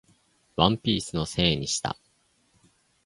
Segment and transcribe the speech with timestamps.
[0.55, 1.95] ワンピースのせいにした